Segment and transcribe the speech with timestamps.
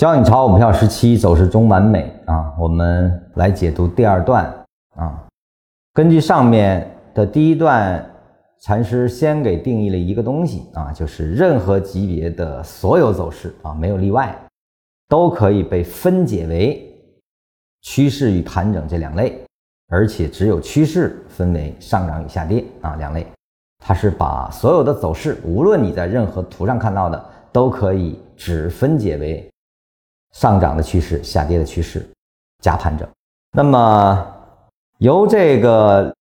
[0.00, 2.54] 教你炒股票十七走势中完美啊！
[2.58, 4.46] 我们来解读第二段
[4.96, 5.26] 啊。
[5.92, 8.02] 根据上面的第一段，
[8.62, 14.34] 禅师先给定义了一个东西啊，就是任何级别的所有走势啊，没有例外，
[15.06, 16.82] 都可以被分解为
[17.82, 19.38] 趋势与盘整这两类，
[19.90, 23.26] 而且只有趋势分为上涨与下跌啊两类。
[23.84, 27.22] 它是把所有的走势，无论你在任何图上看到的，
[27.52, 29.46] 都可以只分解为。
[30.32, 32.08] 上涨的趋势，下跌的趋势，
[32.62, 33.08] 加盘整。
[33.52, 34.26] 那么
[34.98, 36.14] 由这个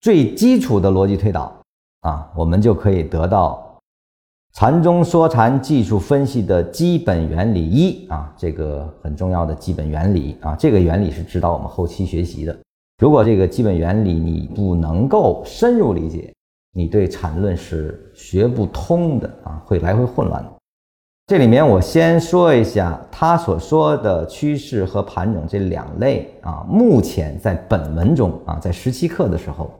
[0.00, 1.54] 最基础的逻辑推导
[2.00, 3.80] 啊，我们就可以得到
[4.52, 12.56] 禅中说禅技术分析的基本原理一啊，这个很重要的基本原理啊，这个原理是指导我们后期学习的。
[12.98, 16.32] 如果这个基本原理你不能够深入理解，
[16.72, 20.53] 你对禅论是学不通的啊，会来回混乱的。
[21.26, 29.72] 这里面我先说一下，他所说的趋势和盘整这两类啊，目前在本文中啊，在十七课的时候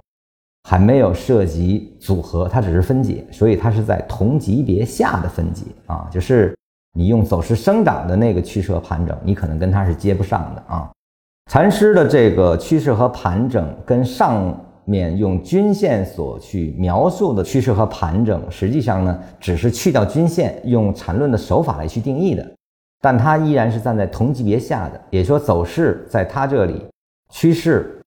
[0.62, 6.56] 还没有涉及组合，它只是分解，所以它是在同级别下的分解啊，就是
[6.94, 10.90] 你用走势生长的那个趋势和盘整，你可能跟它是接不上的啊。
[11.50, 14.58] 禅师的这个趋势和盘整跟上。
[14.84, 22.46] 面用均线所去描述的趋势和盘整，实际上呢，只是去掉均线，用缠论的手法来去定义的，
[23.00, 26.86] 但它依然是站在同级别下的，也说走势在它这里，
[27.30, 28.00] 趋势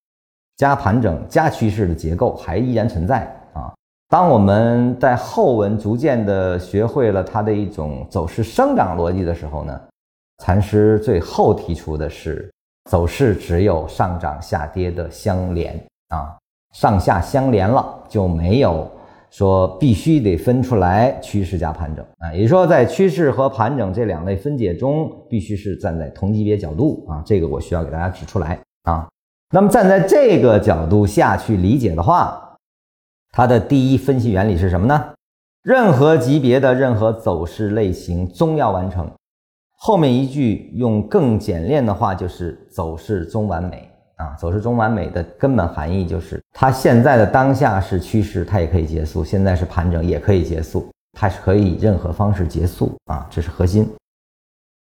[0.56, 3.74] 加盘整加趋势的结构还依然存在啊。
[4.08, 9.80] 当我们在后文逐渐的学会了它的一种走势生长逻辑的时候呢，
[10.44, 12.50] 禅师最后提出的是，
[12.88, 16.37] 走势只有上涨下跌的相连啊。
[16.72, 18.90] 上下相连了，就没有
[19.30, 29.08] 说必须得分出来趋势加盘整啊，也就是说，在趋势和盘整这两类分解中，必须是站在同级别角度啊，这个我需要给大家指出来啊。
[29.50, 32.56] 那么站在这个角度下去理解的话，
[33.32, 35.12] 它的第一分析原理是什么呢？
[35.62, 39.10] 任何级别的任何走势类型终要完成。
[39.76, 43.88] 后面一句用更简练的话就是走势终完美。
[44.18, 53.88] 啊，走势中完美的根本含义就是，它现在的当下是趋势，它也可以结束；现在是盘整，也可以结束，它是可以以任何方式结束啊，这是核心。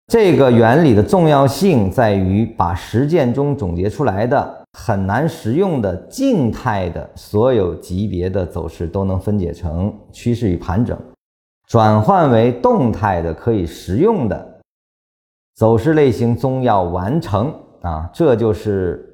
[0.09, 10.99] 这个原理的重要性在于，把实践中总结出来的很难实用的静态的所有级别的走势都能分解成趋势与盘整，
[11.67, 14.61] 转换为动态的可以实用的
[15.55, 19.11] 走势类型，终要完成啊，这就是。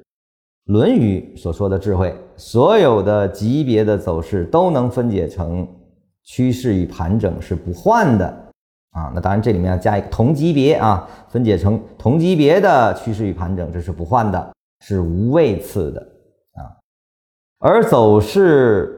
[0.65, 5.67] 论语》所说的智慧，所有的级别的走势都能分解成
[6.23, 8.25] 趋势与盘整是不换的
[8.91, 9.11] 啊。
[9.13, 15.99] 那当然，这里面要加一个同级别啊，分解成同级别的趋势与盘整，这是不换的，是无位次的
[16.53, 16.77] 啊。
[17.59, 18.97] 而走势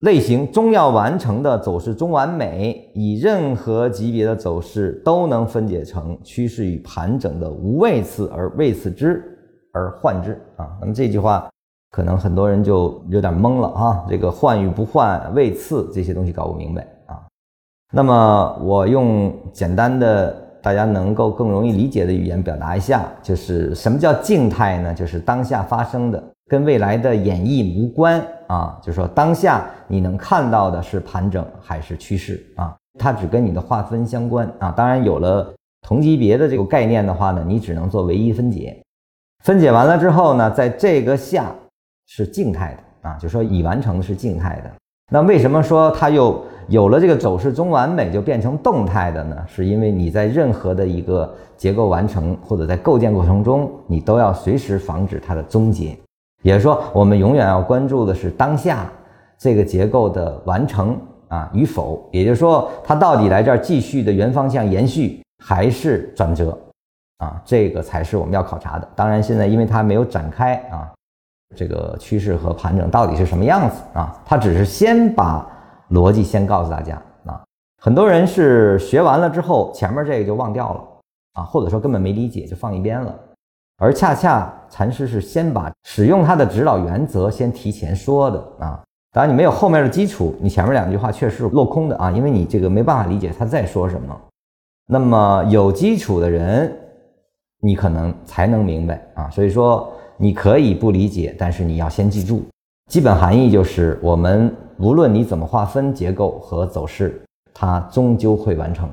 [0.00, 9.31] 类型终要完成的走势中完美，以任何级别的走势都能分解成趋势与盘整的无位次而位次之。
[9.72, 11.48] 而换之啊，那么这句话
[11.90, 14.04] 可能很多人就有点懵了啊。
[14.08, 17.20] 这个换与不换、位次这些东西搞不明白啊。
[17.92, 20.30] 那么我用简单的、
[20.62, 24.94] 大家能够更容易理解的语言表达一下，就是什么叫静态呢？
[24.94, 28.78] 就是当下发生的，跟未来的演绎无关啊。
[28.82, 32.74] 就是说当下你能看到的是盘整还是趋势啊？
[32.98, 34.70] 它只跟你的划分相关啊。
[34.70, 35.52] 当然有了
[35.86, 38.82] 同级别的这个概念的话呢，你只能做唯一分解。
[39.42, 41.52] 分解完了之后呢，在这个下
[42.06, 44.70] 是静态的啊，就说已完成的是静态的。
[45.10, 49.36] 那为什么说它又有了这个走势中完美就变成动态的呢？
[49.48, 55.98] 是因为你在任何的一个结构完成或者在构建过程中，你都要随时防止它的终结。
[56.42, 58.90] 也就是说，我们永远要关注的是当下
[59.36, 60.96] 这个结构的完成
[61.28, 62.08] 啊与否。
[62.12, 66.56] 也就是说，它到底来这儿继续的原方向延续还是转折？
[67.22, 68.88] 啊，这个才是我们要考察的。
[68.96, 70.90] 当然，现在因为它没有展开啊，
[71.54, 74.20] 这个趋势和盘整到底是什么样子啊？
[74.24, 75.46] 它只是先把
[75.90, 77.40] 逻辑先告诉大家啊。
[77.80, 80.84] 很多人是学完了之后，前面这个就忘掉了
[81.34, 83.14] 啊，或者说根本没理解就放一边了。
[83.78, 88.82] 而恰恰禅师是先把使用他的指导原则先提前说的啊。
[89.12, 94.20] 当然，你没有后面的基础，你前面两句话确实落空的啊，因为你这个没办法理解他在说什么。
[94.88, 96.76] 那么有基础的人。
[97.64, 102.44] 你可能才能明白啊，所以说你可以不理解，但是你要先记住，
[102.90, 107.22] 基本含义就是我们无论你怎么划分结构和走势，
[107.54, 108.90] 它终究会完成。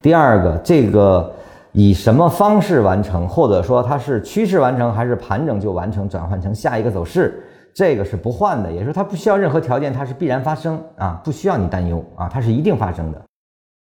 [0.00, 1.30] 第二个，这个
[1.72, 7.44] 以什么方式完成，或者说它是趋势完成还是盘整就完成，转换成下一个走势，
[7.74, 13.22] 这个是不换的，也就是它不需要任何条件，它是必然发生啊，不需要你担忧啊，它是一定发生的。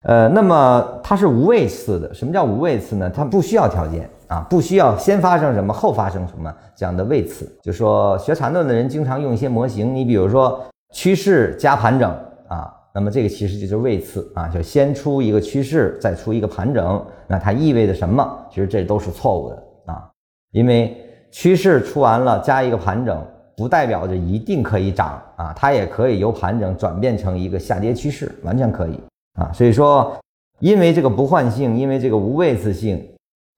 [0.03, 3.09] 呃，那么它是无位次的，什么叫无位次呢？
[3.09, 7.51] 它不需要条件啊，不需要先发生什么后发生什么这样的位次。
[7.61, 10.63] 就说学缠论的人经常用一些模型，你比如说
[10.93, 12.09] 趋势加盘整
[12.47, 12.73] 啊。
[12.93, 18.27] 那么这个其实就是位次啊，就先出一个趋势，再出一个盘整，那它意味着什么？
[18.49, 20.09] 其实这都是错误的啊，
[20.51, 20.97] 因为
[21.29, 23.23] 趋势出完了加一个盘整，
[23.55, 28.99] 不代表着一定可以涨啊，它也可以由盘整转变成一个下跌趋势，完全可以
[29.37, 29.51] 啊。
[29.53, 30.15] 所以说，
[30.59, 33.01] 因为这个不换性，因为这个无位次性，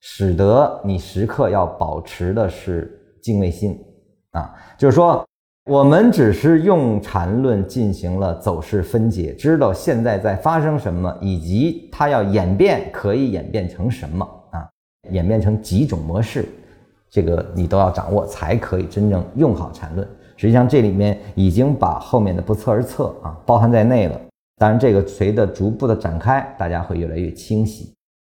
[0.01, 3.79] 使得你时刻要保持的是敬畏心
[4.31, 5.25] 啊，就是说。
[5.65, 14.67] 我们只是用缠论进行了走势分解，知道现在在发生什么，以及它要演变可以演变成什么啊？
[15.11, 16.43] 演变成几种模式，
[17.07, 20.07] 这个你都要掌握，才可以真正用好缠论。
[20.37, 24.19] 实际上这里面已经把后面的不测而测啊包含在内了。
[24.59, 27.95] 当然，这个随着逐步的展开，大家会越来越清晰。